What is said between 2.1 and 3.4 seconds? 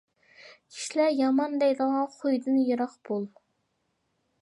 خۇيدىن يىراق بول.